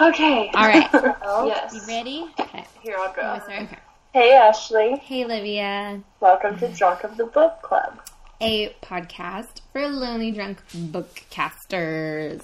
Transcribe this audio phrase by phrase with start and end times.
[0.00, 0.50] Okay.
[0.54, 0.88] All right.
[1.46, 1.74] yes.
[1.74, 2.26] You ready?
[2.40, 2.64] Okay.
[2.82, 3.20] Here I'll go.
[3.22, 3.64] Oh, sorry.
[3.64, 3.78] Okay.
[4.14, 4.96] Hey, Ashley.
[4.96, 6.00] Hey, Livia.
[6.20, 8.00] Welcome to Drunk of the Book Club.
[8.40, 12.42] A podcast for lonely drunk bookcasters.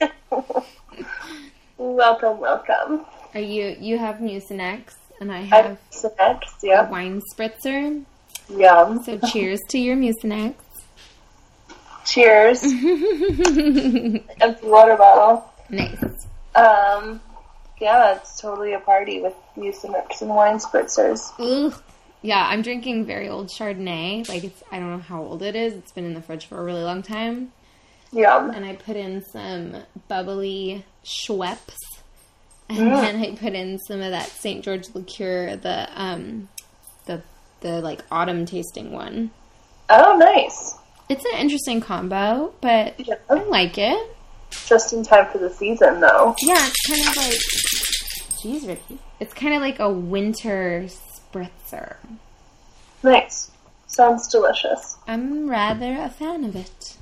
[1.76, 3.04] welcome, welcome.
[3.34, 3.76] Are you?
[3.78, 5.78] You have Mucinex, and I I have have
[6.18, 6.64] next.
[6.64, 8.02] a wine spritzer.
[8.48, 9.02] Yum.
[9.04, 10.54] So cheers to your Mucinex.
[12.06, 12.62] Cheers.
[14.40, 15.52] Empty water bottle.
[15.68, 16.26] nice.
[16.54, 17.20] Um,
[17.80, 21.32] yeah, it's totally a party with Mucinex and wine spritzers.
[21.38, 21.74] Ugh.
[22.22, 24.28] Yeah, I'm drinking very old Chardonnay.
[24.28, 25.72] Like it's, I don't know how old it is.
[25.74, 27.52] It's been in the fridge for a really long time.
[28.12, 28.50] Yum.
[28.50, 29.76] And I put in some
[30.08, 31.76] bubbly Schweppes,
[32.68, 33.00] and Mm.
[33.00, 34.62] then I put in some of that St.
[34.64, 36.48] George liqueur, the um,
[37.06, 37.22] the
[37.60, 39.30] the like autumn tasting one.
[39.88, 40.74] Oh, nice.
[41.08, 43.14] It's an interesting combo, but Yeah.
[43.30, 44.16] I like it.
[44.66, 46.34] Just in time for the season, though.
[46.42, 48.32] Yeah, it's kind of like,
[48.62, 51.96] jeez, Ricky, it's kind of like a winter spritzer.
[53.02, 53.50] Nice.
[53.86, 54.96] Sounds delicious.
[55.08, 56.96] I'm rather a fan of it.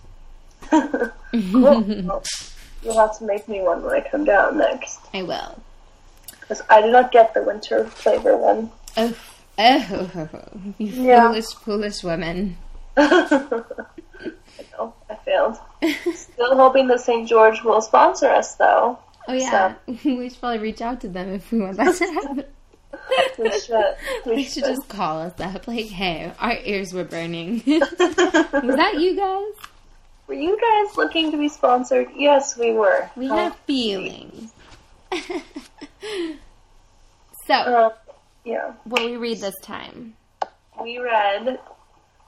[1.52, 2.22] Cool.
[2.82, 4.98] You'll have to make me one when I come down next.
[5.12, 5.60] I will.
[6.40, 8.70] Because I did not get the winter flavor one.
[8.96, 9.14] Oh,
[9.58, 10.28] oh,
[10.78, 11.26] you Yeah.
[11.28, 12.56] foolish, foolish woman.
[12.96, 13.60] I
[14.72, 15.58] know, I failed.
[16.14, 17.28] Still hoping that St.
[17.28, 18.98] George will sponsor us, though.
[19.28, 22.44] Oh yeah, we should probably reach out to them if we want that to happen.
[23.38, 23.94] We should.
[24.26, 27.80] We They should just call us up, like, "Hey, our ears were burning." Was
[28.76, 29.68] that you guys?
[30.26, 32.08] Were you guys looking to be sponsored?
[32.16, 33.08] Yes, we were.
[33.16, 34.52] We Oh, have feelings.
[37.46, 37.90] so, uh,
[38.44, 38.72] yeah.
[38.84, 40.14] what we read this time?
[40.82, 41.58] We read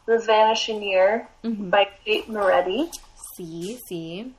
[0.07, 1.71] The Vanishing Year Mhm.
[1.71, 2.91] by Kate Moretti.
[3.41, 4.33] See, see.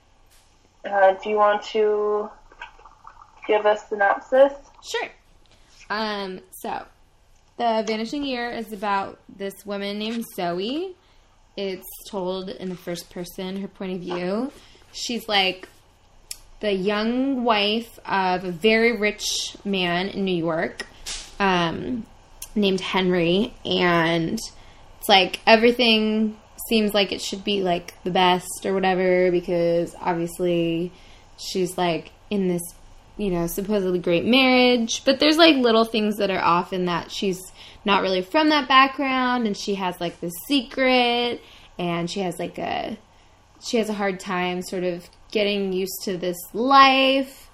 [0.86, 2.30] Uh, do you want to
[3.48, 4.54] give a synopsis?
[4.84, 5.10] Sure.
[5.90, 6.86] Um, so,
[7.58, 10.96] The Vanishing Year is about this woman named Zoe.
[11.58, 14.52] It's told in the first person, her point of view.
[14.92, 15.68] She's like
[16.60, 20.86] the young wife of a very rich man in New York
[21.40, 22.06] um,
[22.54, 23.56] named Henry.
[23.66, 24.40] And
[25.00, 26.38] it's like everything
[26.72, 30.90] seems like it should be like the best or whatever because obviously
[31.38, 32.62] she's like in this
[33.18, 35.04] you know supposedly great marriage.
[35.04, 37.42] But there's like little things that are off in that she's
[37.84, 41.42] not really from that background and she has like this secret
[41.78, 42.98] and she has like a
[43.62, 47.50] she has a hard time sort of getting used to this life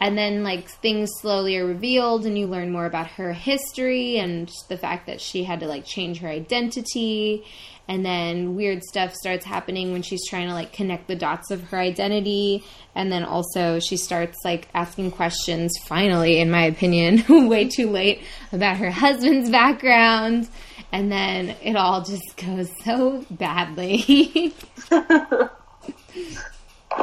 [0.00, 4.50] and then like things slowly are revealed and you learn more about her history and
[4.68, 7.44] the fact that she had to like change her identity.
[7.86, 11.62] And then weird stuff starts happening when she's trying to like connect the dots of
[11.64, 12.64] her identity.
[12.94, 18.22] And then also she starts like asking questions finally in my opinion way too late
[18.52, 20.48] about her husband's background.
[20.92, 24.54] And then it all just goes so badly.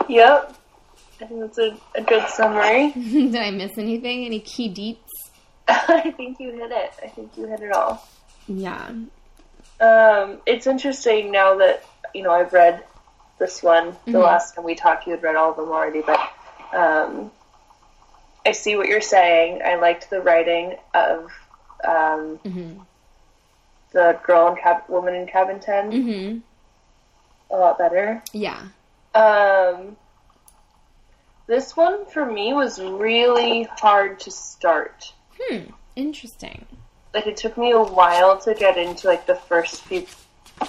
[0.08, 0.56] Yep.
[1.22, 2.92] I think that's a, a good summary.
[2.96, 5.30] did i miss anything any key deets
[5.68, 6.92] I think you hit it.
[7.04, 8.06] I think you hit it all.
[8.48, 8.88] yeah
[9.80, 11.84] Um, it's interesting now that
[12.14, 12.84] you know I've read
[13.40, 13.96] this one.
[14.06, 14.24] The Mhm.
[14.24, 16.20] last time we talked, you had read all of them already, but
[16.74, 17.32] um,
[18.46, 19.62] I see what you're saying.
[19.64, 21.32] I liked the writing of
[21.84, 22.74] um, hmm
[23.94, 26.38] the girl in Cab- woman in cabin 10 hmm
[27.50, 28.24] a lot better.
[28.34, 28.62] yeah
[29.14, 29.98] Um,
[31.52, 35.14] this one for me was really hard to start.
[35.38, 35.66] hmm
[35.98, 36.66] interesting
[37.14, 40.08] Like it took me a while to get into like the first few,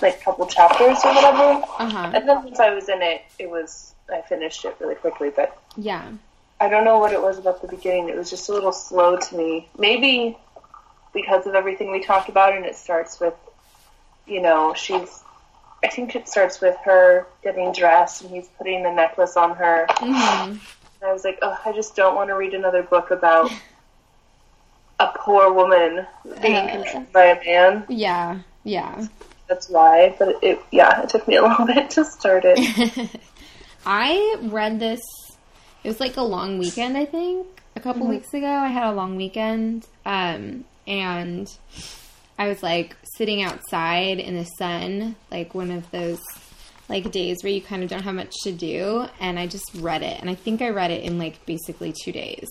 [0.03, 1.49] like couple chapters or whatever.
[1.79, 5.31] uh-huh And then once I was in it, it was I finished it really quickly.
[5.31, 6.11] But yeah
[6.61, 8.09] I don't know what it was about the beginning.
[8.09, 9.69] It was just a little slow to me.
[9.79, 10.37] Maybe
[11.13, 13.35] because of everything we talked about, and it starts with,
[14.27, 15.23] you know, she's.
[15.85, 19.87] I think it starts with her getting dressed, and he's putting the necklace on her.
[19.99, 20.61] hmm And
[21.03, 23.51] I was like, oh, I just don't want to read another book about
[25.01, 26.07] a poor woman
[26.41, 26.71] being Uh.
[26.71, 27.85] controlled by a man.
[27.89, 29.07] yeah yeah
[29.49, 30.15] That's why.
[30.19, 33.11] But it, yeah, it took me a little bit to start it.
[33.87, 35.01] I read this.
[35.83, 37.47] It was like a long weekend, I think.
[37.75, 41.49] A couple weeks ago, I had a long weekend, um, and
[42.43, 46.21] I was like sitting outside in the sun, like one of those
[46.89, 50.03] like days where you kind of don't have much to do, and I just read
[50.03, 52.49] it, and I think I read it in like basically two days.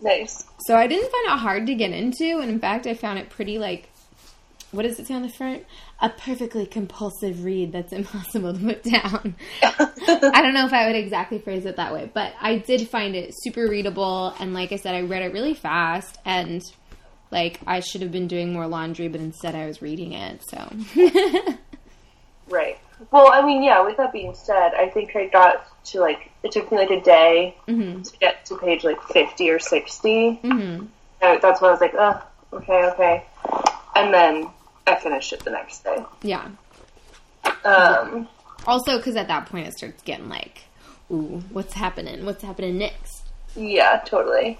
[0.00, 0.44] Nice.
[0.68, 3.28] So I didn't find it hard to get into, and in fact, I found it
[3.28, 3.88] pretty like
[4.70, 5.64] what does it say on the front?
[6.00, 9.34] A perfectly compulsive read that's impossible to put down.
[9.62, 13.16] I don't know if I would exactly phrase it that way, but I did find
[13.16, 14.34] it super readable.
[14.38, 16.62] And like I said, I read it really fast and
[17.30, 20.42] like I should have been doing more laundry, but instead I was reading it.
[20.48, 20.70] So,
[22.48, 22.78] Right.
[23.10, 23.82] Well, I mean, yeah.
[23.84, 27.00] With that being said, I think I got to like it took me like a
[27.00, 30.84] day hmm to get to page like fifty or 60 hmm
[31.20, 33.26] Uh, That's when I was like, oh, okay, okay.
[33.96, 34.48] And then
[34.86, 36.04] I finished it the next day.
[36.22, 36.48] yeah.
[37.64, 38.28] Um,
[38.66, 40.62] Also, because at that point it starts getting like,
[41.10, 42.24] ooh, what's happening?
[42.24, 43.24] What's happening next?
[43.56, 44.58] yeah, totally.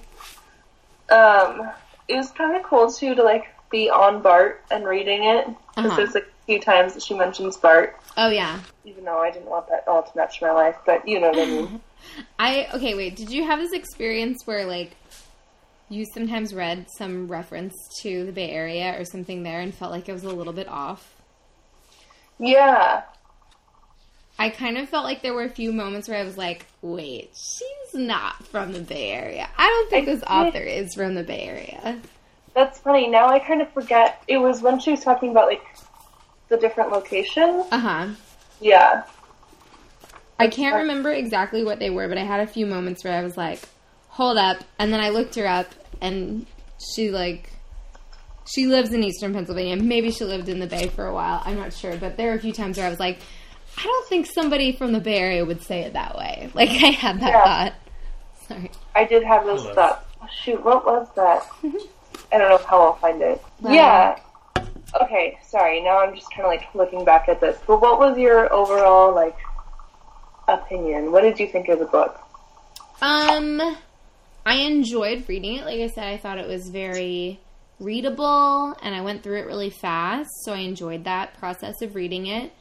[1.11, 1.71] Um,
[2.09, 5.87] it was kind of cool too to like be on Bart and reading it because
[5.93, 5.97] Uh-huh.
[5.97, 8.61] there's like a few times that she mentions Bart, Oh yeah.
[8.85, 10.77] even though I didn't want that all to match my life.
[10.87, 11.81] But you know what I mean.
[12.39, 13.17] I okay, wait.
[13.17, 14.93] Did you have this experience where like
[15.89, 20.09] you sometimes read some reference to the Bay Area or something there and felt like
[20.09, 21.13] it was a little bit off?
[22.39, 23.03] yeah,
[24.39, 27.31] I kind of felt like there were a few moments where I was like, "Wait,
[27.35, 29.49] she's not from the Bay Area.
[29.57, 32.01] I don't think I this author is from the Bay Area."
[32.55, 33.07] that's funny.
[33.07, 34.23] Now I kind of forget.
[34.29, 35.65] It was when she was talking about like
[36.49, 37.67] the different locations.
[37.71, 38.09] Uh huh.
[38.61, 39.05] Yeah,
[40.39, 43.23] I can't remember exactly what they were, but I had a few moments where I
[43.23, 43.61] was like,
[44.09, 45.67] "Hold up!" And then I looked her up,
[46.01, 46.47] and
[46.95, 47.51] she like
[48.47, 49.77] she lives in Eastern Pennsylvania.
[49.77, 51.43] Maybe she lived in the Bay for a while.
[51.45, 53.19] I'm not sure, but there were a few times where I was like,
[53.79, 56.91] "I don't think somebody from the Bay Area would say it that way." Like I
[56.91, 57.45] had that Yeah.
[57.45, 57.73] thought.
[58.49, 58.71] Sorry.
[58.95, 59.75] I did have those Hello.
[59.75, 60.05] thoughts.
[60.23, 61.47] Oh, shoot, what was that?
[62.33, 63.43] I don't know how I'll find it.
[63.61, 63.73] Wow.
[63.73, 64.19] Yeah.
[65.03, 65.83] Okay, sorry.
[65.83, 67.59] Now I'm just kind of like looking back at this.
[67.67, 69.37] But what was your overall like
[70.49, 71.13] opinion?
[71.13, 72.19] What did you think of the book?
[73.03, 73.61] Um,
[74.47, 75.65] I enjoyed reading it.
[75.65, 77.41] Like I said, I thought it was very
[77.79, 82.27] readable, and I went through it really fast, so I enjoyed that process of reading
[82.27, 82.53] it.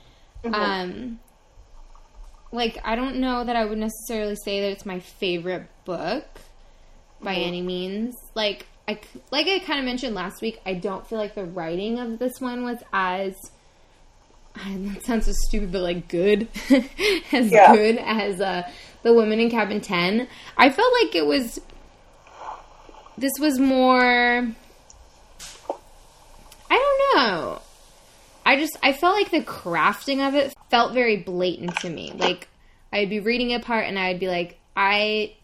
[0.54, 1.20] Um,
[2.52, 6.26] like I don't know that I would necessarily say that it's my favorite book
[7.22, 8.16] by any means.
[8.36, 9.00] Like I
[9.32, 12.40] like I kind of mentioned last week, I don't feel like the writing of this
[12.40, 13.34] one was as
[14.56, 16.48] that sounds so stupid, but like good,
[17.32, 17.76] as Yeah.
[17.76, 18.64] good as uh,
[19.04, 20.28] the woman in cabin ten.
[20.58, 21.60] I felt like it was.
[23.18, 24.48] This was more.
[26.70, 27.62] I don't know.
[28.56, 32.14] I just I felt like the crafting of it felt very blatant to me.
[32.16, 32.48] Like
[32.94, 35.36] I'd be reading a part and I'd be like, I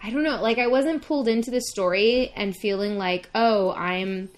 [0.00, 4.28] I don't know, like I wasn't pulled into the story and feeling like, oh, I'm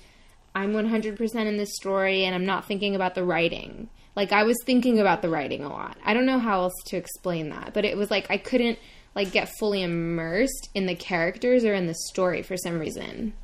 [0.55, 3.91] I'm 100% in this story and I'm not thinking about the writing.
[4.17, 5.99] Like I was thinking about the writing a lot.
[6.03, 8.79] I don't know how else to explain that, but it was like I couldn't
[9.15, 13.35] like get fully immersed in the characters or in the story for some reason.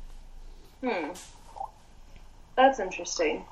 [0.83, 1.11] Hmm.
[2.55, 3.45] That's interesting.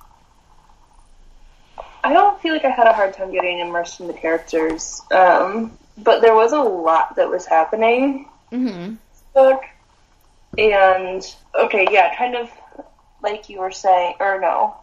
[2.07, 5.77] I don't feel like I had a hard time getting immersed in the characters, um,
[5.98, 8.98] but there was a lot that was happening Mhm.
[9.33, 9.62] book.
[10.57, 11.21] And
[11.54, 12.50] okay, yeah, kind of
[13.21, 14.77] like you were saying, or no,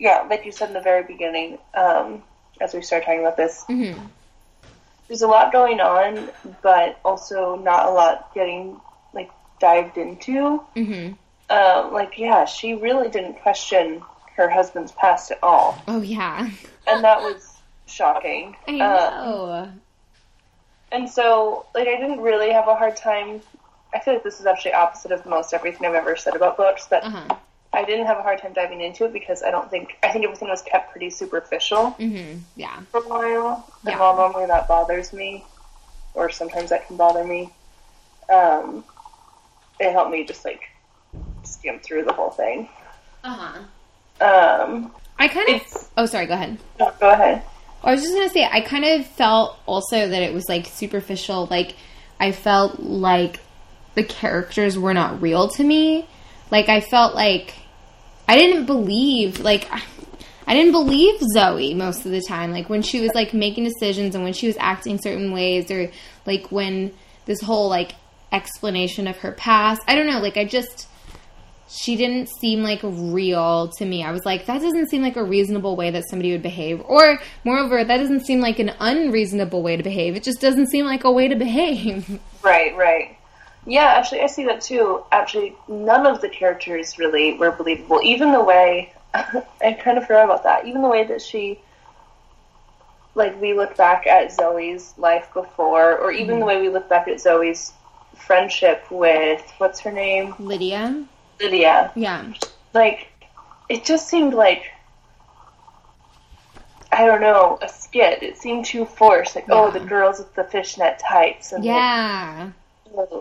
[0.00, 2.24] yeah, like you said in the very beginning, um,
[2.60, 4.10] as we started talking about this, Mhm.
[5.06, 6.32] there's a lot going on,
[6.62, 8.80] but also not a lot getting
[9.12, 9.30] like
[9.60, 10.64] dived into.
[10.74, 11.16] Mhm.
[11.48, 14.02] Um, like, yeah, she really didn't question
[14.36, 16.48] her husband's past at all, Oh yeah.
[16.86, 18.56] and that was shocking.
[18.68, 19.72] I Um, know.
[20.92, 23.40] And so, like, I didn't really have a hard time.
[23.94, 26.86] I feel like this is actually opposite of most everything I've ever said about books,
[26.88, 27.34] but uh-huh.
[27.72, 30.24] I didn't have a hard time diving into it because I don't think I think
[30.24, 32.40] everything was kept pretty superficial Mhm.
[32.54, 32.80] Yeah.
[32.92, 33.66] for a while.
[33.84, 33.98] And Yeah.
[33.98, 35.44] while normally that bothers me,
[36.14, 37.52] or sometimes that can bother me,
[38.28, 38.84] um,
[39.80, 40.62] it helped me just like
[41.42, 42.68] skim through the whole thing.
[43.24, 43.62] Uh-huh.
[44.20, 46.58] Um, I kind of Oh, sorry, go ahead.
[46.78, 47.42] no, go ahead.
[47.84, 51.46] I was just gonna say, I kind of felt also that it was like superficial.
[51.46, 51.74] Like,
[52.18, 53.40] I felt like
[53.94, 56.06] the characters were not real to me.
[56.50, 57.54] Like, I felt like
[58.28, 59.68] I didn't believe, like,
[60.48, 62.50] I didn't believe Zoe most of the time.
[62.52, 65.90] Like, when she was like making decisions and when she was acting certain ways, or
[66.24, 66.92] like when
[67.26, 67.92] this whole like
[68.32, 69.82] explanation of her past.
[69.86, 70.18] I don't know.
[70.20, 70.88] Like, I just
[71.68, 74.04] she didn't seem like real to me.
[74.04, 76.80] I was like, that doesn't seem like a reasonable way that somebody would behave.
[76.82, 80.16] Or, moreover, that doesn't seem like an unreasonable way to behave.
[80.16, 82.20] It just doesn't seem like a way to behave.
[82.42, 83.18] Right, right.
[83.66, 85.02] Yeah, actually, I see that too.
[85.10, 88.00] Actually, none of the characters really were believable.
[88.04, 88.94] Even the way
[89.62, 90.66] I kind of forgot about that.
[90.66, 91.58] Even the way that she,
[93.14, 96.46] like, we look back at Zoe's life before, or even the mm-hmm.
[96.46, 97.72] way we look back at Zoe's
[98.16, 101.04] friendship with what's her name, Lydia?
[101.40, 101.92] Lydia.
[101.94, 102.32] Yeah.
[102.74, 103.08] Like,
[103.68, 104.64] it just seemed like
[106.92, 108.22] I don't know a skit.
[108.22, 109.34] It seemed too forced.
[109.34, 112.50] Like, oh, the girls with the fishnet tights, and Yeah.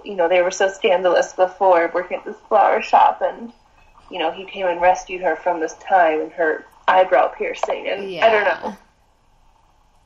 [0.06, 3.52] you know they were so scandalous before working at this flower shop, and
[4.10, 8.02] you know he came and rescued her from this time and her eyebrow piercing, and
[8.24, 8.78] I don't know.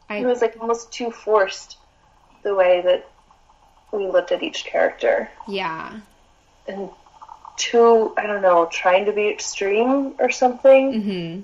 [0.10, 1.78] I, It was like almost too forced
[2.42, 3.08] the way that
[3.92, 6.00] we looked at each character, yeah.
[6.68, 6.90] and
[7.60, 11.02] too I don't know trying to be extreme or something.
[11.02, 11.42] hmm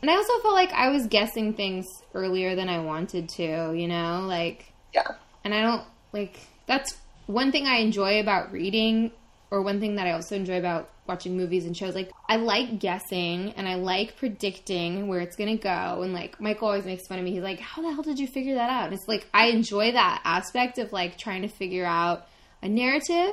[0.00, 3.88] And I also felt like I was guessing things earlier than I wanted to, you
[3.88, 4.24] know?
[4.26, 5.08] Like, Yeah.
[5.44, 5.82] and I don't,
[6.12, 6.96] like, that's
[7.26, 9.10] one thing I enjoy about reading,
[9.50, 11.94] or one thing that I also enjoy about watching movies and shows.
[11.94, 16.02] Like, I like guessing and I like predicting where it's gonna go.
[16.02, 17.32] And, like, Michael always makes fun of me.
[17.32, 18.84] He's like, How the hell did you figure that out?
[18.84, 22.26] And it's like, I enjoy that aspect of, like, trying to figure out
[22.62, 23.32] a narrative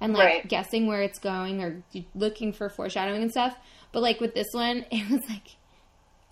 [0.00, 0.48] and, like, Right.
[0.48, 1.82] guessing where it's going or
[2.14, 3.56] looking for foreshadowing and stuff.
[3.92, 5.56] But, like, with this one, it was like,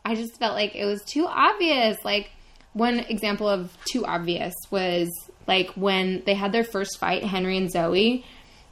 [0.05, 1.97] I just felt like it was too obvious.
[2.05, 2.31] Like
[2.75, 5.09] one example of too obvious was
[5.47, 8.19] like when they had their first fight, Henry and Zoe.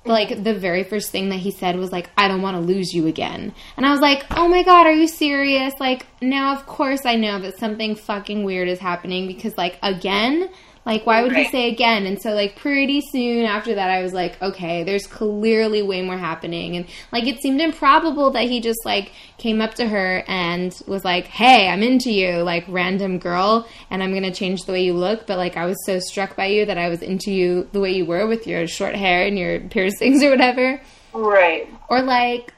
[0.05, 0.11] Mm-hmm.
[0.11, 2.93] Like the very first thing that he said was like, "I don't want to lose
[2.93, 6.67] you again," and I was like, "Oh my god, are you serious?" Like now, of
[6.67, 10.51] course, I know that something fucking weird is happening because like again,
[10.85, 12.07] like why would he say again?
[12.07, 16.19] And so like pretty soon after that, I was like, okay, there's clearly way more
[16.19, 20.77] happening, and like it seemed improbable that he just like came up to her and
[20.87, 24.85] was like, "Hey, I'm into you, like random girl, and I'm gonna change the way
[24.85, 27.69] you look." But like I was so struck by you that I was into you
[27.73, 30.81] the way you were with your short hair and your piercings or whatever.
[31.15, 31.69] Right.
[31.89, 32.53] Or like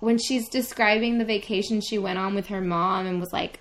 [0.00, 3.60] when she's describing the vacation she went on with her mom and was like,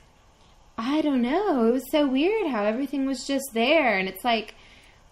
[0.78, 4.56] I don't know, it was so weird how everything was just there, and it's like,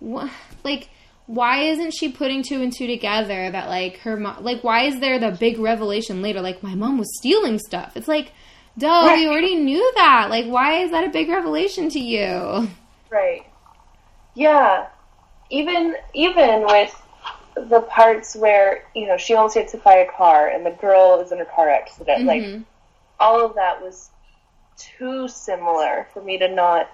[0.05, 0.29] wh-
[0.63, 0.89] like.
[1.27, 5.00] Why isn't she putting two and two together that like her mom like why is
[5.00, 7.98] there the big revelation later like my mom was stealing stuff?
[7.98, 8.31] It's like
[8.77, 9.17] duh, Right.
[9.17, 10.27] we already knew that.
[10.29, 12.69] Like why is that a big revelation to you?
[13.10, 13.41] Right.
[14.36, 14.86] Yeah.
[15.50, 16.95] Even even with
[17.55, 21.19] the parts where you know she almost gets hit by a car and the girl
[21.22, 22.65] is in a car accident, like Mhm.
[23.19, 24.12] all of that was
[24.77, 26.89] too similar for me to not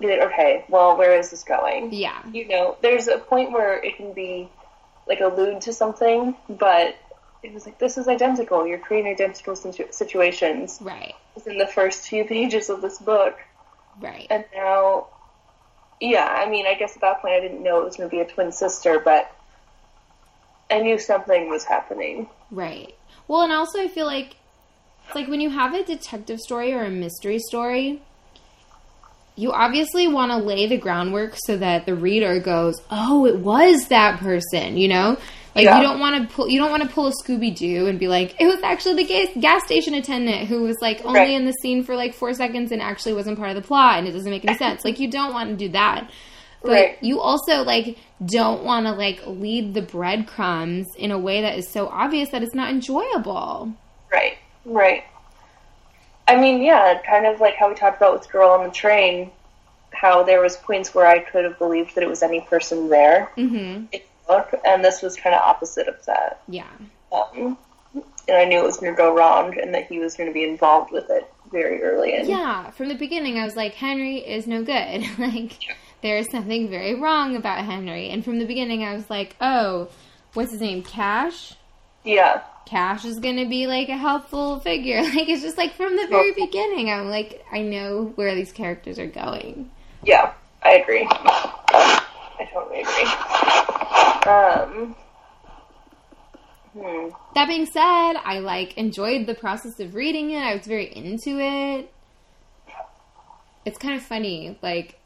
[0.00, 1.92] be like, okay, well, where is this going?
[1.92, 2.20] Yeah.
[2.30, 4.48] You know, there's a point where it can be
[5.08, 6.96] like allude to something, but
[7.42, 8.66] it was like this is identical.
[8.66, 11.14] You're creating identical situ- situations Right.
[11.34, 13.38] within the first few pages of this book.
[14.00, 14.26] Right.
[14.28, 15.06] And now,
[16.00, 18.14] yeah, I mean, I guess at that point I didn't know it was going to
[18.14, 19.30] be a twin sister, but
[20.70, 22.28] I knew something was happening.
[22.50, 22.94] Right.
[23.28, 24.36] Well, and also I feel like
[25.06, 28.02] it's like when you have a detective story or a mystery story,
[29.36, 33.88] you obviously want to lay the groundwork so that the reader goes, "Oh, it was
[33.88, 35.16] that person," you know?
[35.54, 35.78] Like Yeah.
[35.78, 38.08] you don't want to pull you don't want to pull a Scooby Doo and be
[38.08, 41.30] like, "It was actually the gas, gas station attendant who was like only Right.
[41.30, 44.08] in the scene for like 4 seconds and actually wasn't part of the plot and
[44.08, 46.10] it doesn't make any sense." like you don't want to do that.
[46.62, 46.98] But Right.
[47.00, 51.68] you also like don't want to like lead the breadcrumbs in a way that is
[51.68, 53.70] so obvious that it's not enjoyable.
[54.10, 54.36] Right,
[54.66, 55.04] right.
[56.28, 59.30] I mean, yeah, kind of like how we talked about with Girl on the Train,
[59.92, 63.30] how there was points where I could have believed that it was any person there.
[63.36, 63.88] Mhm.
[64.26, 66.40] book, and this was kind of opposite of that.
[66.48, 66.66] Yeah.
[67.12, 67.56] Um,
[67.94, 70.34] and I knew it was going to go wrong, and that he was going to
[70.34, 72.28] be involved with it very early in.
[72.28, 75.06] Yeah, from the beginning I was like Henry is no good.
[75.18, 75.52] like
[76.02, 78.08] there is something very wrong about Henry.
[78.10, 79.88] And from the beginning I was like, "Oh,
[80.34, 80.82] what's his name?
[80.82, 81.54] Cash?"
[82.02, 82.42] Yeah.
[82.66, 85.00] Cash is going to be like a helpful figure.
[85.16, 88.98] Like it's just like from the very beginning I'm like I know where these characters
[88.98, 89.70] are going.
[90.04, 90.32] Yeah,
[90.62, 91.06] I agree.
[91.08, 93.04] I totally agree.
[94.26, 94.96] Um,
[96.74, 97.08] hmm.
[97.34, 100.40] That being said, I like enjoyed the process of reading it.
[100.40, 101.92] I was very into it.
[103.64, 104.98] It's kind of funny, like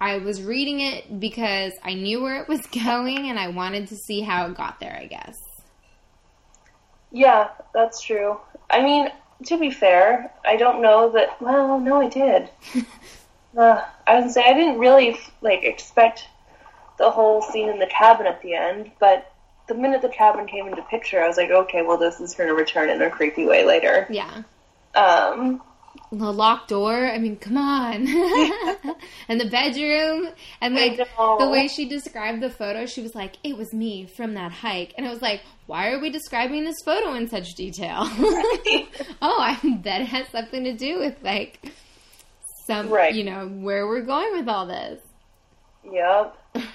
[0.00, 3.96] I was reading it because I knew where it was going and I wanted to
[3.96, 5.36] see how it got there, I guess.
[7.12, 8.38] Yeah, that's true.
[8.70, 9.08] I mean,
[9.46, 11.40] to be fair, I don't know that.
[11.40, 12.48] Well, no, I did.
[13.56, 16.26] uh, I would say I didn't really like expect
[16.98, 19.32] the whole scene in the cabin at the end, but
[19.68, 22.48] the minute the cabin came into picture, I was like, okay, well, this is going
[22.48, 24.06] to return in a creepy way later.
[24.10, 24.42] Yeah.
[24.94, 25.62] Um,
[26.12, 28.06] The locked door, I mean, come on.
[29.28, 30.28] and the bedroom
[30.60, 34.34] and like the way she described the photo, she was like, "It was me from
[34.34, 38.00] that hike." And I was like, "Why are we describing this photo in such detail?"
[39.22, 41.72] oh, I bet it has something to do with like
[42.66, 43.14] some, Right.
[43.14, 45.00] you know, where we're going with all this.
[45.90, 46.36] yep.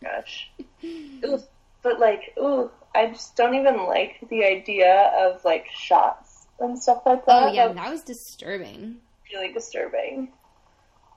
[0.00, 0.50] Gosh.
[0.84, 1.40] Ooh,
[1.82, 6.25] but like, ooh, I just don't even like the idea of like shots
[6.60, 7.42] and stuff like that.
[7.42, 8.96] Oh yeah, That that was disturbing.
[9.32, 10.32] really disturbing.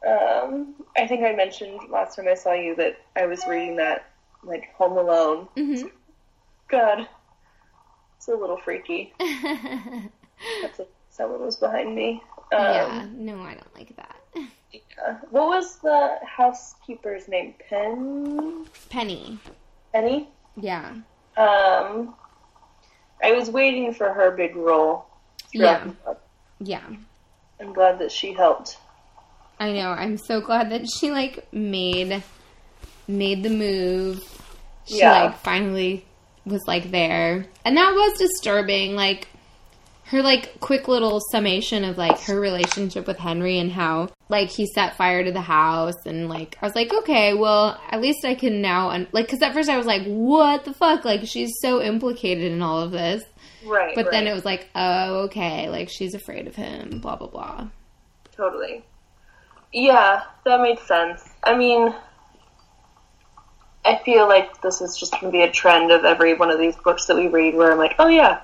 [0.08, 4.10] Um, I think I mentioned last time I saw you that I was reading that
[4.43, 5.48] like Home Alone.
[5.55, 5.88] hmm
[6.69, 7.08] God,
[8.17, 9.13] it's a little freaky.
[9.19, 12.22] That's what someone was behind me.
[12.53, 14.15] Um, yeah, no, I don't like that.
[14.72, 15.17] yeah.
[15.31, 17.55] What was the housekeeper's name?
[17.69, 19.38] Pen Penny.
[19.93, 20.29] Penny.
[20.55, 20.93] Yeah.
[21.38, 22.15] Um,
[23.24, 25.08] I was waiting for her big role.
[25.53, 25.87] Yeah.
[26.59, 26.83] Yeah.
[27.59, 28.77] I'm glad that she helped.
[29.59, 29.89] I know.
[29.89, 32.23] I'm so glad that she like made
[33.07, 34.21] made the move.
[34.85, 35.23] She Yeah.
[35.25, 36.05] like finally
[36.45, 37.45] was like there.
[37.65, 39.27] And that was disturbing like
[40.05, 44.65] her like quick little summation of like her relationship with Henry and how like he
[44.65, 48.33] set fire to the house and like I was like okay well at least I
[48.33, 51.51] can now un- like cuz at first I was like what the fuck like she's
[51.61, 53.23] so implicated in all of this
[53.65, 53.93] Right.
[53.95, 54.31] but then right.
[54.31, 57.67] it was like oh okay like she's afraid of him blah blah blah
[58.39, 58.85] Totally.
[59.73, 61.29] Yeah, that made sense.
[61.43, 61.93] I mean,
[63.83, 66.57] I feel like this is just going to be a trend of every one of
[66.57, 68.39] these books that we read where I'm like, oh yeah,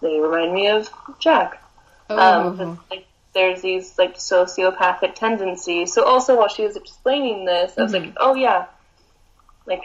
[0.00, 0.88] they remind me of
[1.18, 1.60] Jack.
[2.08, 5.92] oh Um, like, there's these like sociopathic tendencies.
[5.92, 8.66] So also while she was explaining this, I was like, oh yeah,
[9.66, 9.82] like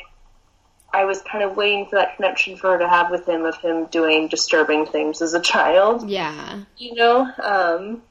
[0.94, 3.58] I was kind of waiting for that connection for her to have with him of
[3.58, 8.02] him doing disturbing things as a child yeah you know, um,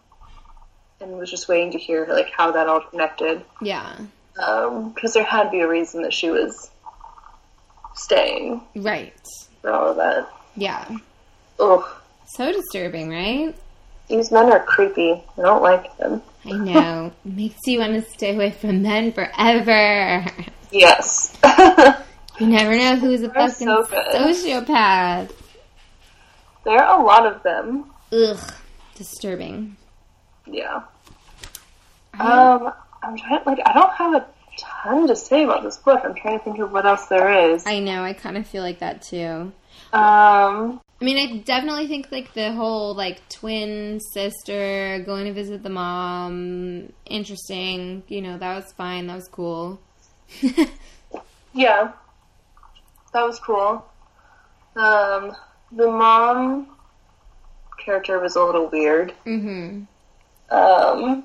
[1.01, 3.97] and was just waiting to hear like how that all connected, yeah
[4.35, 6.71] because there had to be a reason that she was
[7.95, 9.15] staying right
[9.61, 10.29] for all of that.
[10.57, 10.89] Yeah.
[11.61, 11.85] Ugh,
[12.27, 13.55] So disturbing, right?
[14.09, 15.23] these men are creepy.
[15.39, 16.23] I don't like them.
[16.45, 17.13] I know.
[17.25, 20.27] Makes you want to stay away from men forever.
[20.71, 21.37] Yes.
[22.43, 25.31] You never know who's a They're fucking so sociopath.
[26.65, 27.85] there are a lot of them.
[28.13, 28.53] Ugh.
[28.97, 29.77] Disturbing.
[30.47, 30.83] Yeah.
[32.19, 32.73] Um,
[33.03, 33.45] I'm trying.
[33.47, 34.27] Like, I don't have a
[34.59, 36.01] ton to say about this book.
[36.05, 37.65] I'm trying to think of what else there is.
[37.65, 39.53] I know, I kind of feel like that too.
[39.93, 45.63] Um, I mean, I definitely think like the whole like twin sister going to visit
[45.63, 48.03] the mom, interesting.
[48.09, 49.07] You know, that was fine.
[49.07, 49.81] That was cool.
[51.55, 51.93] Yeah,
[53.13, 53.85] that was cool.
[54.77, 55.35] Um,
[55.71, 56.69] the mom
[57.85, 59.13] character was a little weird.
[59.27, 59.87] mhm.
[60.51, 61.25] Um,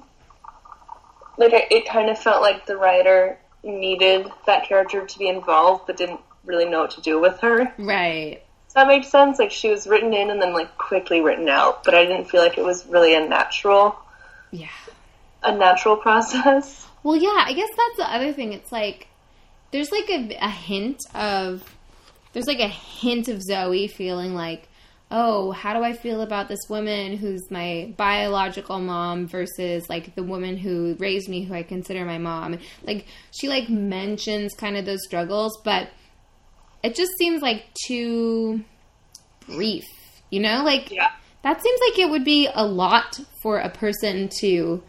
[1.37, 5.83] like it, it kind of felt like the writer needed that character to be involved,
[5.87, 7.71] but didn't really know what to do with her.
[7.77, 8.41] Right.
[8.67, 9.37] Does that make sense?
[9.39, 12.41] Like she was written in and then like quickly written out, but I didn't feel
[12.41, 13.95] like it was really a natural,
[14.51, 14.67] Yeah.
[15.43, 16.85] a natural process.
[17.03, 18.53] Well, yeah, I guess that's the other thing.
[18.53, 19.07] It's like
[19.71, 21.63] there's like a, a hint of
[22.37, 24.69] there's like a hint of Zoe feeling like,
[25.09, 30.21] oh, how do I feel about this woman who's my biological mom versus like the
[30.21, 32.59] woman who raised me, who I consider my mom.
[32.83, 35.89] Like she like mentions kind of those struggles, but
[36.83, 38.63] it just seems like too
[39.47, 39.85] brief.
[40.29, 41.09] You know, like Yeah.
[41.41, 44.83] that seems like it would be a lot for a person to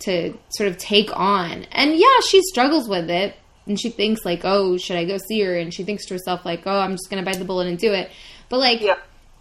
[0.00, 1.64] to sort of take on.
[1.72, 3.36] And yeah, she struggles with it
[3.70, 6.44] and she thinks like, "Oh, should I go see her?" and she thinks to herself
[6.44, 8.10] like, "Oh, I'm just going to bite the bullet and do it."
[8.48, 8.96] But like Yeah.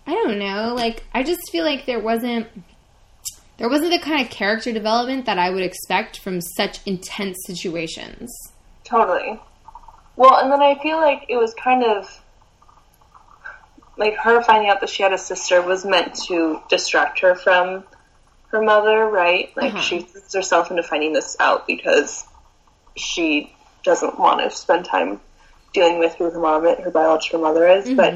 [0.08, 2.48] I don't know, like I just feel like there wasn't
[3.58, 8.32] there wasn't the kind of character development that I would expect from such intense situations.
[8.86, 9.40] Totally.
[10.16, 12.08] Well, and then I feel like it was kind of
[13.98, 17.84] like her finding out that she had a sister was meant to distract her from
[18.48, 19.52] her mother, right?
[19.58, 19.82] Like Uh-huh.
[19.82, 22.26] she puts herself into finding this out because
[22.96, 25.20] she doesn't want to spend time
[25.74, 27.86] dealing with who her mom, her biological mother is.
[27.86, 27.96] Mm-hmm.
[27.96, 28.16] But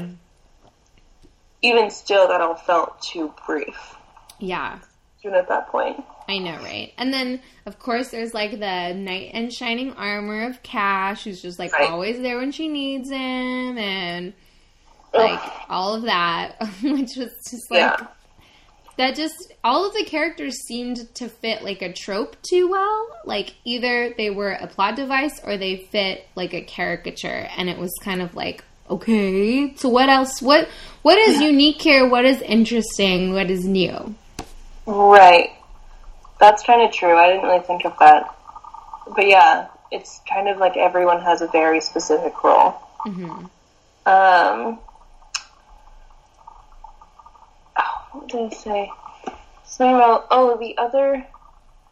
[1.62, 3.94] even still, that all felt too brief,
[4.38, 4.78] Yeah.
[5.22, 6.04] even at that point.
[6.28, 6.92] I know, right?
[6.98, 11.58] And then, of course, there's like the knight in shining armor of Cash, who's just
[11.58, 11.88] like Right.
[11.90, 14.32] always there when she needs him, and
[15.12, 18.06] like all of that, which was just like Yeah.
[18.96, 19.14] That.
[19.16, 23.08] Just all of the characters seemed to fit like a trope too well.
[23.24, 27.78] Like either they were a plot device or they fit like a caricature, and it
[27.78, 28.64] was kind of like.
[28.90, 30.42] Okay, so what else?
[30.42, 30.68] What
[31.00, 32.06] what is unique here?
[32.06, 33.32] What is interesting?
[33.32, 34.14] What is new?
[34.86, 35.50] Right.
[36.38, 37.16] That's kind of true.
[37.16, 38.36] I didn't really think of that.
[39.14, 42.72] But yeah, it's kind of like everyone has a very specific role.
[43.04, 43.46] hmm
[44.06, 44.78] Um,
[47.78, 48.90] oh, what did I say?
[49.64, 51.14] Something about, oh, the other,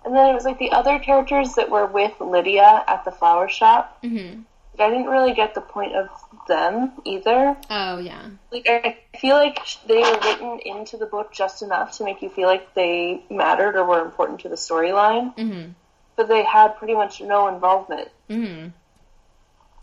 [0.05, 3.49] and then it was like the other characters that were with Lydia at the flower
[3.49, 3.99] shop.
[4.03, 4.40] hmm
[4.81, 6.09] I didn't really get the point of
[6.49, 7.55] them either.
[7.68, 8.31] Oh yeah.
[8.51, 12.31] Like I feel like they were written into the book just enough to make you
[12.31, 15.75] feel like they mattered or were important to the storyline, Mhm.
[16.16, 18.09] but they had pretty much no involvement.
[18.31, 18.73] Mhm.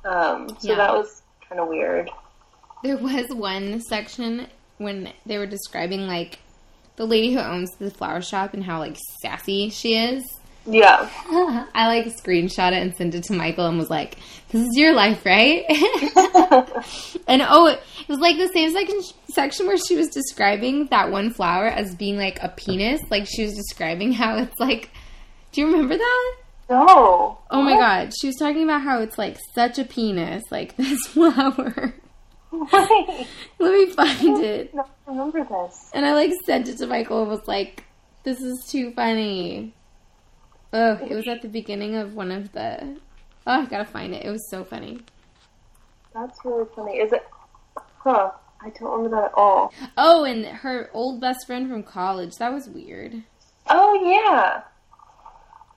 [0.03, 0.75] Um, so Yeah.
[0.75, 2.09] that was kind of weird.
[2.83, 4.47] There was one section
[4.79, 6.39] when they were describing like
[6.95, 10.23] the lady who owns the flower shop and how like sassy she is.
[10.65, 11.09] Yeah.
[11.73, 14.17] I like screenshot it and sent it to Michael and was like,
[14.49, 15.63] "This is your life, right?"
[17.27, 21.31] and oh, it was like the same section section where she was describing that one
[21.31, 23.01] flower as being like a penis.
[23.09, 24.89] Like she was describing how it's like.
[25.51, 26.35] Do you remember that?
[26.69, 27.39] No.
[27.49, 30.99] Oh my god, she was talking about how it's like such a penis, like this
[31.07, 31.95] flower.
[32.51, 34.73] Let me find it.
[34.75, 35.91] I remember this.
[35.93, 37.83] And I like sent it to Michael and was like,
[38.23, 39.73] "This is too funny."
[40.73, 42.97] Oh, it was at the beginning of one of the.
[43.47, 44.25] Oh, I gotta find it.
[44.25, 45.01] It was so funny.
[46.13, 46.97] That's really funny.
[46.97, 47.25] Is it?
[47.99, 48.31] Huh.
[48.61, 49.73] I don't remember that at all.
[49.97, 52.35] Oh, and her old best friend from college.
[52.37, 53.23] That was weird.
[53.69, 54.63] Oh yeah.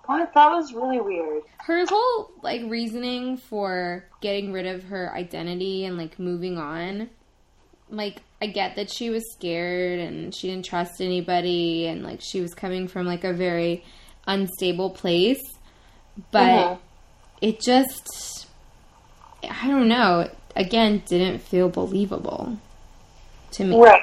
[0.06, 0.34] What?
[0.34, 1.42] That was really weird.
[1.58, 7.08] Her whole like reasoning for getting rid of her identity and like moving on.
[7.88, 12.40] Like I get that she was scared and she didn't trust anybody and like she
[12.40, 13.84] was coming from like a very
[14.26, 15.42] unstable place.
[16.30, 16.78] But Mhm.
[17.40, 18.48] it just
[19.48, 22.58] I don't know, again didn't feel believable
[23.52, 23.76] to me.
[23.76, 24.02] Right.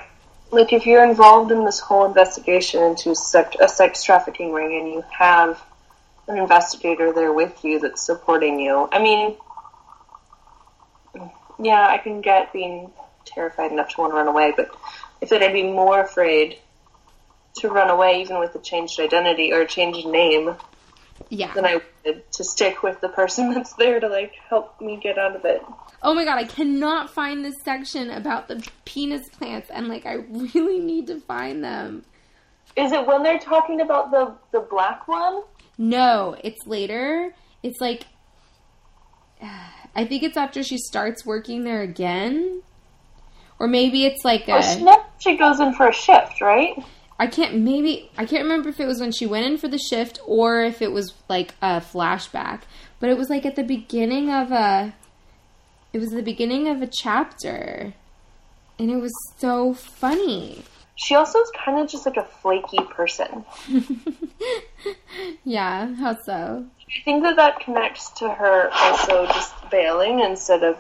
[0.52, 4.88] Like if you're involved in this whole investigation into sex, a sex trafficking ring and
[4.94, 5.62] you have
[6.30, 8.88] an investigator there with you that's supporting you.
[8.92, 9.36] I mean,
[11.60, 12.92] yeah, I can get being
[13.26, 14.70] terrified enough to want to run away, but
[15.22, 16.58] I feel like I'd be more afraid
[17.58, 20.56] to run away even with a changed identity or a changed name
[21.30, 21.52] Yeah.
[21.54, 25.18] than I would to stick with the person that's there to like help me get
[25.18, 25.64] out of it.
[26.02, 30.14] Oh my god, I cannot find this section about the penis plants and like I
[30.30, 32.06] really need to find them.
[32.78, 35.42] Is it when they're talking about the the black one?
[35.80, 37.34] No, it's later.
[37.64, 38.06] It's like
[39.96, 42.62] I think it's after she starts working there again.
[43.58, 46.84] Or maybe it's like a she, no, she goes in for a shift, right?
[47.18, 49.78] I can't maybe I can't remember if it was when she went in for the
[49.78, 52.62] shift or if it was like a flashback.
[53.00, 54.94] But it was like at the beginning of a
[55.94, 57.94] it was the beginning of a chapter.
[58.78, 60.64] And it was so funny.
[61.00, 63.46] She also is kind of just like a flaky person.
[65.46, 66.66] yeah, how so?
[66.90, 70.78] I think that that connects to her also just bailing instead of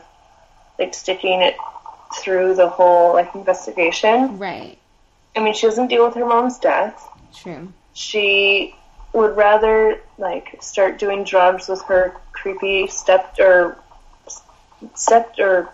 [0.78, 1.56] like sticking it
[2.20, 4.38] through the whole like investigation.
[4.38, 4.78] Right.
[5.38, 7.02] I mean, she doesn't deal with her mom's death.
[7.34, 7.72] True.
[7.94, 8.76] She
[9.14, 13.78] would rather like start doing drugs with her creepy step or
[14.96, 15.70] step or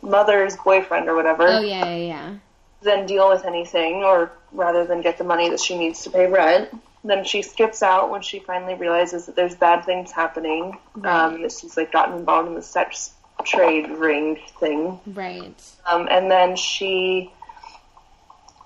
[0.00, 2.34] mother's boyfriend or whatever Oh yeah, yeah, yeah.
[2.82, 6.26] Than deal with anything or rather than get the money that she needs to pay
[6.26, 6.70] rent.
[7.02, 10.78] Then she skips out when she finally realizes that there's bad things happening.
[11.02, 13.12] Um, that she's like gotten involved in the sex
[13.44, 15.00] trade ring thing.
[15.06, 15.54] Right.
[15.86, 17.30] Um, and then she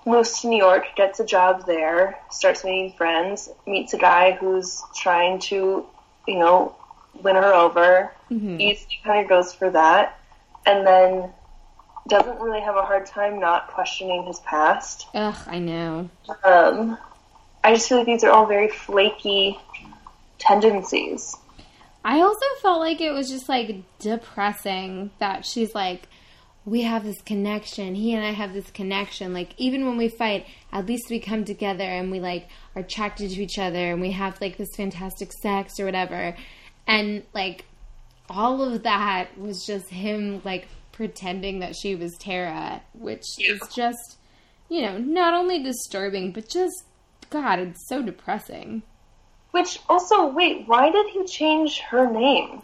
[0.05, 4.81] moves to New York, gets a job there, starts meeting friends, meets a guy who's
[4.95, 5.85] trying to,
[6.27, 6.75] you know,
[7.21, 8.11] win her over.
[8.29, 8.59] Mhm.
[8.59, 10.19] Easily kind of goes for that.
[10.65, 11.33] And then
[12.07, 15.07] doesn't really have a hard time not questioning his past.
[15.13, 16.09] Ugh, I know.
[16.43, 16.97] Um,
[17.63, 19.57] I just feel like these are all very flaky
[20.37, 21.35] tendencies.
[22.03, 26.07] I also felt like it was just like depressing that she's like,
[26.63, 27.95] we have this connection.
[27.95, 29.33] He and I have this connection.
[29.33, 33.31] Like even when we fight, at least we come together and we like are attracted
[33.31, 36.35] to each other and we have like this fantastic sex or whatever.
[36.85, 37.65] And like
[38.29, 44.17] all of that was just him like pretending that she was Tara, which is just,
[44.69, 46.85] you know, not only disturbing but just
[47.29, 48.81] God, it's so depressing.
[49.51, 52.61] Which also, wait, why did he change her name?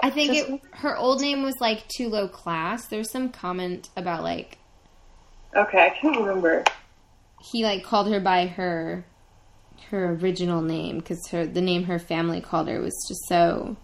[0.00, 2.86] I think Just- it, her old name was like too low class.
[2.86, 4.58] There's some comment about like
[5.56, 6.64] Okay, I can't remember.
[7.40, 9.04] he like called her by her
[9.90, 13.76] her original name because her the name her family called her was just so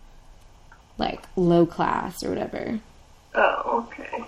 [0.98, 2.80] like low class or whatever.
[3.34, 4.24] Oh, okay.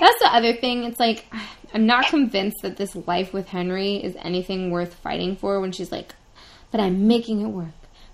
[0.00, 0.84] That's the other thing.
[0.84, 1.26] It's like
[1.74, 5.60] I'm not convinced that this life with Henry is anything worth fighting for.
[5.60, 6.14] When she's like,
[6.70, 7.68] "But I'm making it work.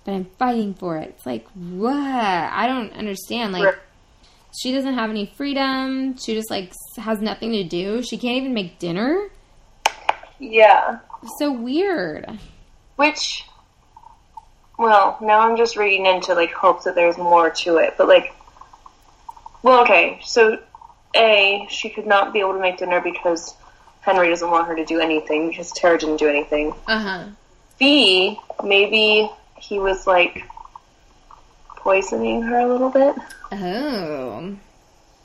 [0.04, 1.94] But I'm fighting for it." It's like what?
[1.94, 3.52] I don't understand.
[3.52, 3.78] Like
[4.60, 6.16] she doesn't have any freedom.
[6.16, 8.02] She just like has nothing to do.
[8.02, 9.28] She can't even make dinner.
[10.38, 11.00] Yeah.
[11.38, 12.38] So weird.
[12.96, 13.44] Which
[14.78, 17.94] well, now I'm just reading into like hopes that there's more to it.
[17.98, 18.34] But like,
[19.62, 20.58] well, okay, so
[21.16, 23.54] a she could not be able to make dinner because
[24.00, 26.74] Henry doesn't want her to do anything because Tara didn't do anything.
[26.86, 27.24] Uh huh.
[27.78, 30.44] B maybe he was like
[31.76, 33.14] poisoning her a little bit.
[33.52, 34.56] Oh.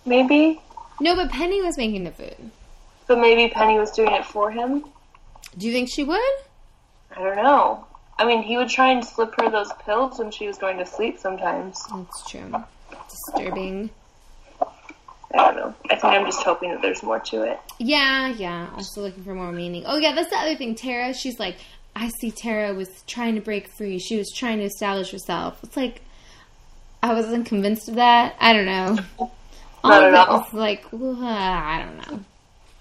[0.06, 0.60] Maybe,
[1.00, 2.52] No, but Penny was making the food.
[3.08, 4.84] but maybe Penny was doing it for him.
[5.58, 6.20] Do you think she would?
[7.16, 7.86] I don't know.
[8.20, 10.86] I mean, he would try and slip her those pills when she was going to
[10.86, 11.82] sleep sometimes.
[11.92, 12.54] That's true.
[13.10, 13.90] Disturbing.
[14.62, 15.76] I don't know.
[15.90, 17.60] I think I'm just hoping that there's more to it.
[17.78, 18.70] Yeah, yeah.
[18.76, 19.84] Also looking for more meaning.
[19.86, 20.76] Oh, yeah, that's the other thing.
[20.76, 21.56] Tara, she's like,
[21.96, 24.00] I see Tara was trying to break free.
[24.00, 25.60] She was trying to establish herself.
[25.64, 26.02] It's like,
[27.02, 28.36] I wasn't convinced of that.
[28.40, 28.98] I don't know.
[29.22, 29.32] All
[29.84, 30.40] Not of at all.
[30.40, 32.26] was like, I don't know.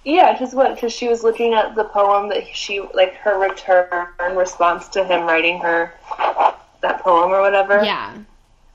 [0.05, 0.75] Yeah, because what?
[0.75, 5.23] Because she was looking at the poem that she, like, her return response to him
[5.27, 5.93] writing her
[6.81, 7.83] that poem or whatever.
[7.85, 8.25] Yeah, And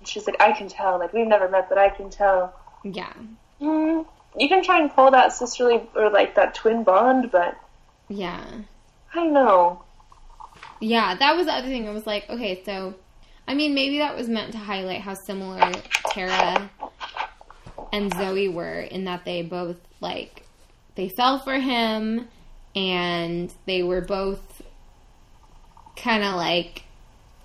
[0.08, 1.00] she's like, I can tell.
[1.00, 2.54] Like, we've never met, but I can tell.
[2.84, 3.14] yeah,
[3.62, 4.06] Mm,
[4.38, 7.56] you can try and pull that sisterly or, like, that twin bond, but
[8.10, 8.44] yeah.
[9.14, 9.82] I don't know.
[10.82, 11.88] Yeah, that was the other thing.
[11.88, 12.96] I was like, okay, so,
[13.48, 15.72] I mean, maybe that was meant to highlight how similar
[16.10, 16.70] Tara
[17.94, 20.43] and Zoe were in that they both, like,
[20.96, 22.28] they fell for him
[22.76, 24.62] and they were both
[25.96, 26.84] kind of like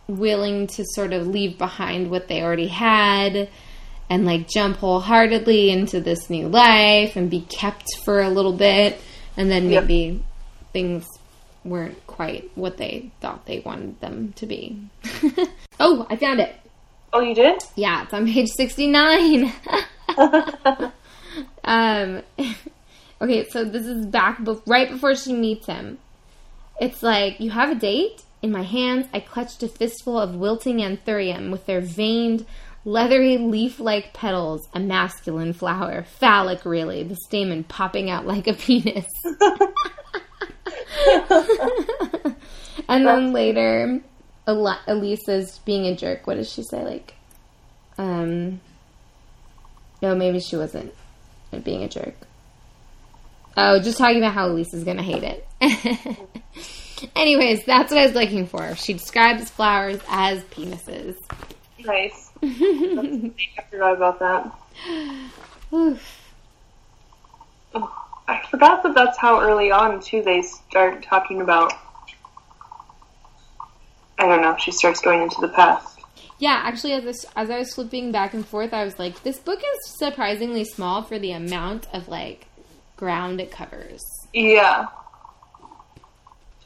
[0.06, 3.48] willing to sort of leave behind what they already had
[4.08, 8.98] and like jump wholeheartedly into this new life and be kept for a little bit
[9.36, 9.82] and then Yep.
[9.84, 10.22] maybe
[10.72, 11.06] things
[11.64, 14.80] weren't quite what they thought they wanted them to be.
[15.80, 16.54] oh, I found it.
[17.12, 17.62] Oh, you did?
[17.76, 19.52] Yeah, it's on page 69.
[21.64, 22.22] um
[23.20, 25.98] okay, so this is back be- right before she meets him.
[26.80, 28.22] It's like, you have a date?
[28.40, 32.46] In my hands, I clutched a fistful of wilting anthurium with their veined,
[32.84, 39.06] leathery leaf-like petals, a masculine flower, phallic really, the stamen popping out like a penis.
[42.88, 44.00] and then later,
[44.48, 46.26] Eli- Elisa's being a jerk.
[46.26, 46.84] What does she say?
[46.84, 47.14] Like,
[47.98, 48.60] um,
[50.00, 50.94] no, maybe she wasn't
[51.64, 52.14] being a jerk.
[53.60, 55.44] Oh, just talking about how Elisa's gonna hate it.
[57.16, 58.76] Anyways, that's what I was looking for.
[58.76, 61.16] She describes flowers as penises.
[61.84, 62.30] Nice.
[62.44, 63.32] I
[63.68, 64.52] forgot about that.
[65.72, 66.32] Oof.
[67.74, 71.72] Oh, I forgot that that's how early on, too, they start talking about.
[74.20, 75.98] I don't know, she starts going into the past.
[76.38, 79.40] Yeah, actually, as, this, as I was flipping back and forth, I was like, this
[79.40, 82.47] book is surprisingly small for the amount of like
[82.98, 84.02] ground it covers.
[84.34, 84.88] Yeah.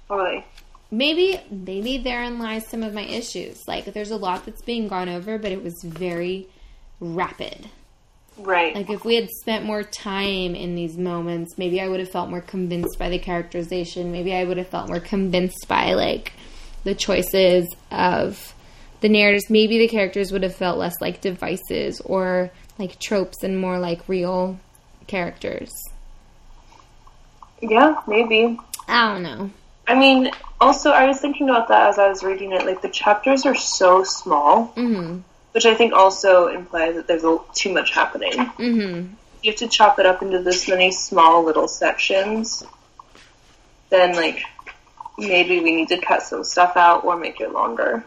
[0.09, 0.45] Totally.
[0.91, 3.63] Maybe, maybe therein lies some of my issues.
[3.69, 6.49] Like, there's a lot that's being gone over, but it was very
[6.99, 7.69] rapid.
[8.37, 8.75] Right.
[8.75, 12.31] Like, if we had spent more time in these moments, maybe I would have felt
[12.31, 14.11] more convinced by the characterization.
[14.11, 16.33] Maybe I would have felt more convinced by, like,
[16.85, 18.55] the choices of
[19.01, 19.51] the narratives.
[19.51, 24.09] Maybe the characters would have felt less like devices or like tropes and more like
[24.09, 24.59] real
[25.07, 25.71] characters.
[27.63, 28.59] Yeah, maybe.
[28.89, 29.51] I don't know.
[29.89, 32.67] I mean, also, I was thinking about that as I was reading it.
[32.67, 35.21] Like, the chapters are so small, hmm
[35.53, 38.33] which I think also implies that there's a, too much happening.
[38.39, 39.07] hmm
[39.43, 42.65] you have to chop it up into this many small little sections,
[43.91, 44.45] then like
[45.19, 48.05] maybe we need to cut some stuff out or make it longer.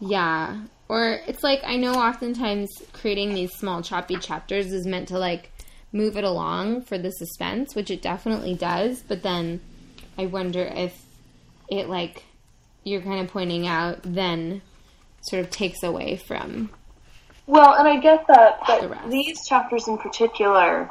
[0.00, 0.62] Yeah.
[0.88, 5.51] Or it's like I know oftentimes creating these small choppy chapters is meant to like
[5.92, 9.60] move it along for the suspense, which it definitely does, but then
[10.18, 11.00] I wonder if
[11.70, 12.24] it like
[12.84, 14.60] you're kind of pointing out then
[15.22, 16.70] sort of takes away from
[17.46, 19.10] Well, and I get that, The rest.
[19.10, 20.90] these chapters in particular,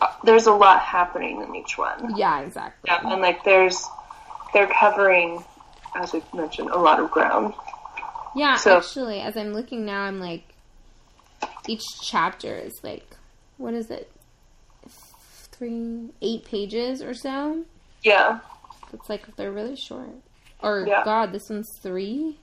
[0.00, 2.16] uh, there's a lot happening in each one.
[2.16, 2.90] Yeah, exactly.
[2.90, 3.84] Yeah, and like there's,
[4.54, 5.44] they're covering,
[5.94, 7.52] as we mentioned, a lot of ground.
[8.34, 10.44] Yeah, So- actually, as I'm looking now, I'm like,
[11.68, 13.04] each chapter is like,
[13.60, 14.10] what is it?
[15.52, 17.64] Three, eight pages or so.
[18.02, 18.38] Yeah,
[18.94, 20.08] It's like they're really short.
[20.62, 21.04] Or Yeah.
[21.04, 22.38] God, this one's three.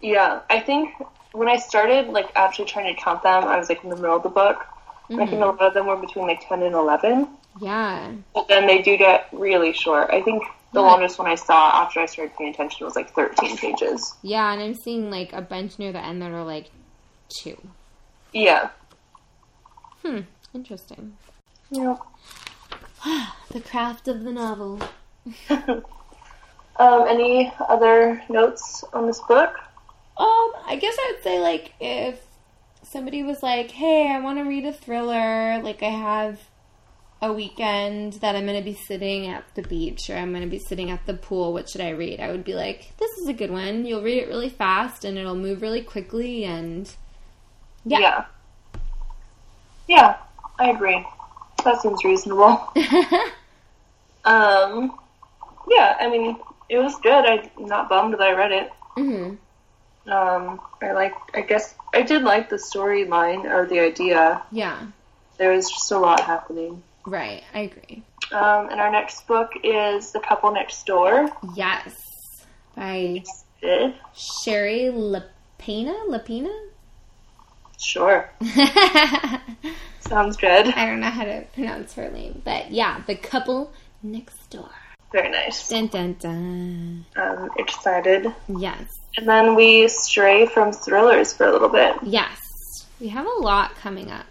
[0.00, 0.40] yeah.
[0.50, 0.90] I think
[1.32, 4.16] when I started like actually trying to count them, I was like in the middle
[4.16, 4.66] of the book.
[5.08, 5.42] I think a mm-hmm.
[5.42, 7.28] lot of them were between like ten and eleven.
[7.60, 10.10] Yeah, But then they do get really short.
[10.10, 10.42] I think
[10.72, 10.86] the Yeah.
[10.86, 14.14] longest one I saw after I started paying attention was like 13 pages.
[14.22, 16.70] yeah, and I'm seeing like a bunch near the end that are like
[17.42, 17.56] two.
[18.32, 18.70] Yeah.
[20.04, 20.20] Hmm,
[20.54, 21.16] interesting.
[21.70, 21.96] Yeah.
[23.50, 24.78] The craft of the novel.
[26.80, 29.54] Um, any other notes on this book?
[30.16, 32.18] Um, I guess I would say like if
[32.82, 36.40] somebody was like, "Hey, I want to read a thriller," like I have
[37.20, 40.48] a weekend that I'm going to be sitting at the beach or I'm going to
[40.48, 42.18] be sitting at the pool, what should I read?
[42.18, 43.84] I would be like, "This is a good one.
[43.84, 46.90] You'll read it really fast and it'll move really quickly and
[47.84, 48.24] yeah." Yeah.
[49.90, 50.16] Yeah,
[50.60, 51.04] I agree.
[51.64, 52.72] That seems reasonable.
[54.24, 54.98] Um,
[55.70, 56.36] yeah, I mean,
[56.68, 57.24] it was good.
[57.24, 58.72] I'm not bummed that I read it.
[58.96, 59.38] mhm.
[60.06, 61.14] Um, I like.
[61.34, 64.42] I guess I did like the storyline or the idea.
[64.52, 64.78] Yeah.
[65.38, 66.82] There was just a lot happening.
[67.06, 67.42] Right.
[67.54, 68.02] I agree.
[68.32, 71.30] Um, and our next book is The Couple Next Door.
[71.54, 72.44] Yes.
[72.76, 73.24] By
[74.14, 75.94] Shari Lapena?
[76.08, 76.54] Lapina?
[77.80, 78.30] Sure,
[80.00, 80.68] sounds good.
[80.68, 84.70] I don't know how to pronounce her name, but yeah, the couple next door.
[85.12, 85.68] Very nice.
[85.68, 87.04] Dun dun dun.
[87.16, 88.32] Um, excited.
[88.48, 88.84] Yes.
[89.16, 91.96] And then we stray from thrillers for a little bit.
[92.04, 92.38] Yes.
[93.00, 94.26] We have a lot coming up.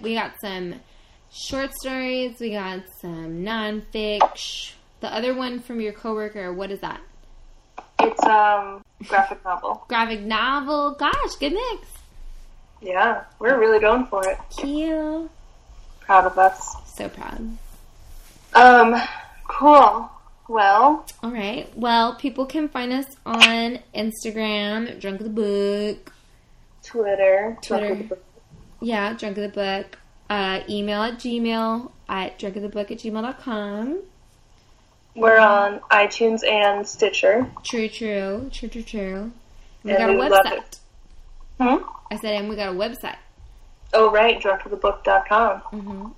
[0.00, 0.76] We got some
[1.30, 4.72] short stories, we got some nonfic.
[5.00, 7.00] The other one from your coworker, what is that?
[7.98, 9.84] It's um graphic novel.
[9.88, 10.96] Graphic novel.
[10.98, 11.88] Gosh, good mix.
[12.84, 14.38] Yeah, we're really going for it.
[14.56, 15.30] Cute.
[16.00, 16.76] Proud of us.
[16.94, 17.56] So proud.
[18.54, 18.94] Um,
[19.48, 20.10] cool.
[20.46, 21.66] Well, All right.
[21.74, 25.30] Well, people can find us on Instagram, Drunk of the
[25.94, 26.12] Book.
[26.82, 27.56] Twitter.
[27.62, 28.18] Twitter.
[28.82, 29.98] Yeah, Drunk of the Book.
[30.28, 34.02] Uh, email at gmail at drunkofthebook at gmail.com.
[35.14, 37.50] We're on iTunes and Stitcher.
[37.62, 38.50] True, true.
[38.52, 39.32] True, true, true.
[39.84, 40.78] We And got a website.
[41.60, 41.84] Hmm?
[42.10, 43.16] I said, and we got a website.
[43.92, 45.62] Oh, right, drunkofthebook.com.
[45.72, 46.08] Mm-hmm.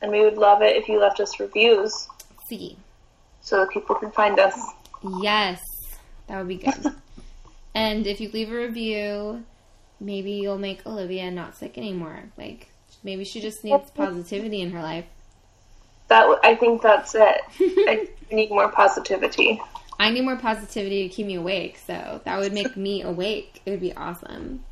[0.00, 2.08] And we would love it if you left us reviews
[2.48, 2.76] See.
[3.40, 4.58] so that people can find us.
[5.20, 5.60] Yes,
[6.26, 6.94] that would be good.
[7.74, 9.44] and if you leave a review,
[10.00, 12.24] maybe you'll make Olivia not sick anymore.
[12.36, 12.68] Like,
[13.04, 15.06] maybe she just needs positivity in her life.
[16.08, 17.40] That I think that's it.
[17.60, 19.60] I need more positivity.
[20.02, 23.62] I need more positivity to keep me awake, so that would make me awake.
[23.64, 24.64] It would be awesome.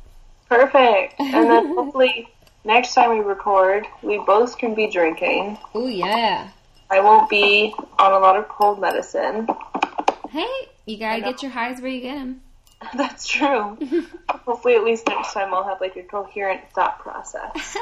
[0.49, 1.15] Perfect.
[1.19, 2.27] And then hopefully
[2.65, 5.57] next time we record, we both can be drinking.
[5.73, 6.49] Oh, yeah.
[6.89, 9.47] I won't be on a lot of cold medicine.
[10.29, 12.41] Hey, you gotta get your highs where you get them.
[12.93, 13.77] That's true.
[14.29, 17.77] Hopefully, at least next time I'll have like a coherent thought process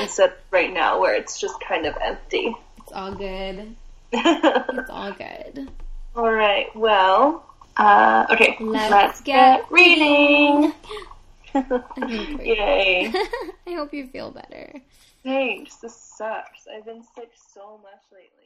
[0.00, 2.54] instead of right now where it's just kind of empty.
[2.78, 3.74] It's all good.
[4.12, 5.68] It's all good.
[6.16, 6.74] All right.
[6.76, 7.44] Well,
[7.76, 8.56] uh, okay.
[8.60, 10.72] Let's get reading.
[11.52, 13.12] think we're- Yay!
[13.66, 14.72] I hope you feel better.
[15.24, 15.76] Thanks.
[15.76, 16.66] This sucks.
[16.72, 18.43] I've been sick so much lately.